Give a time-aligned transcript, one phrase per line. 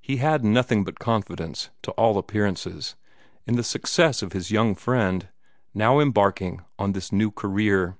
[0.00, 2.96] He had nothing but confidence, to all appearances,
[3.46, 5.28] in the success of his young friend,
[5.74, 7.98] now embarking on this new career.